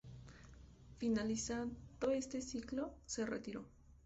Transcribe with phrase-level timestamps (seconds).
[0.97, 1.69] Finalizado
[2.11, 3.67] este ciclo, se retiró.